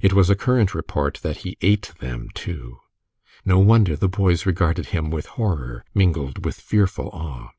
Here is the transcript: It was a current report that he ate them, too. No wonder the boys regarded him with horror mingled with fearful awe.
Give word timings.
It 0.00 0.12
was 0.12 0.30
a 0.30 0.36
current 0.36 0.76
report 0.76 1.18
that 1.24 1.38
he 1.38 1.58
ate 1.60 1.92
them, 1.98 2.28
too. 2.34 2.78
No 3.44 3.58
wonder 3.58 3.96
the 3.96 4.06
boys 4.08 4.46
regarded 4.46 4.86
him 4.94 5.10
with 5.10 5.26
horror 5.26 5.84
mingled 5.92 6.44
with 6.44 6.60
fearful 6.60 7.08
awe. 7.08 7.50